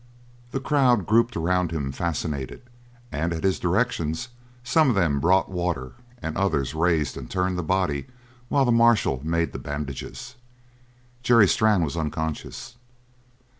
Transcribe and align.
The 0.49 0.59
crowd 0.59 1.05
grouped 1.05 1.37
around 1.37 1.69
him, 1.69 1.91
fascinated, 1.91 2.63
and 3.11 3.31
at 3.31 3.43
his 3.43 3.59
directions 3.59 4.29
some 4.63 4.89
of 4.89 4.95
them 4.95 5.19
brought 5.19 5.47
water 5.47 5.91
and 6.23 6.35
others 6.35 6.73
raised 6.73 7.15
and 7.17 7.29
turned 7.29 7.55
the 7.55 7.61
body 7.61 8.07
while 8.49 8.65
the 8.65 8.71
marshal 8.71 9.21
made 9.23 9.51
the 9.53 9.59
bandages; 9.59 10.37
Jerry 11.21 11.47
Strann 11.47 11.83
was 11.83 11.95
unconscious. 11.95 12.77